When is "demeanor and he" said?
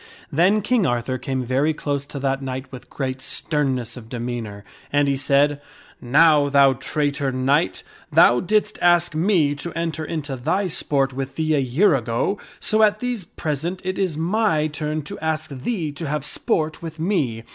4.09-5.15